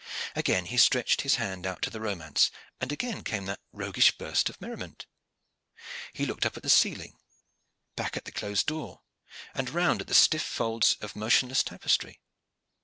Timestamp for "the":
1.91-2.01, 6.63-6.71, 8.25-8.31, 10.07-10.15